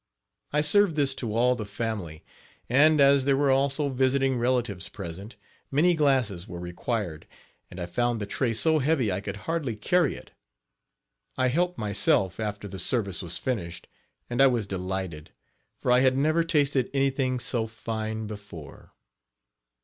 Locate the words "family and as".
1.63-3.25